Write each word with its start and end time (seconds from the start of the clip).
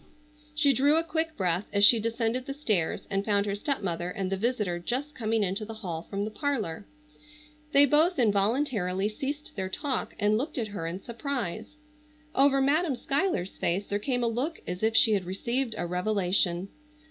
She 0.55 0.73
drew 0.73 0.97
a 0.97 1.03
quick 1.03 1.37
breath 1.37 1.67
as 1.71 1.85
she 1.85 1.99
descended 1.99 2.47
the 2.47 2.55
stairs 2.55 3.07
and 3.11 3.23
found 3.23 3.45
her 3.45 3.53
stepmother 3.53 4.09
and 4.09 4.31
the 4.31 4.35
visitor 4.35 4.79
just 4.79 5.13
coming 5.13 5.43
into 5.43 5.63
the 5.63 5.75
hall 5.75 6.01
from 6.09 6.25
the 6.25 6.31
parlor. 6.31 6.87
They 7.71 7.85
both 7.85 8.17
involuntarily 8.17 9.07
ceased 9.09 9.55
their 9.55 9.69
talk 9.69 10.15
and 10.19 10.39
looked 10.39 10.57
at 10.57 10.69
her 10.69 10.87
in 10.87 11.03
surprise. 11.03 11.77
Over 12.33 12.61
Madam 12.61 12.95
Schuyler's 12.95 13.59
face 13.59 13.85
there 13.85 13.99
came 13.99 14.23
a 14.23 14.27
look 14.27 14.59
as 14.65 14.81
if 14.81 14.97
she 14.97 15.13
had 15.13 15.25
received 15.25 15.75
a 15.77 15.85
revelation. 15.85 16.69